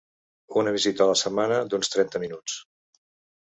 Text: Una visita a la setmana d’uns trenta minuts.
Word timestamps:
Una 0.61 0.71
visita 0.75 1.05
a 1.05 1.07
la 1.09 1.17
setmana 1.23 1.59
d’uns 1.75 1.93
trenta 1.97 2.23
minuts. 2.25 2.57